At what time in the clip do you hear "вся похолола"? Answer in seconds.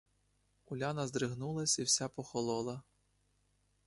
1.83-2.81